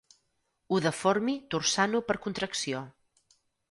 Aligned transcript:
Ho 0.69 0.79
deformi 0.85 1.37
torçant-ho 1.55 2.05
per 2.11 2.19
contracció. 2.27 2.87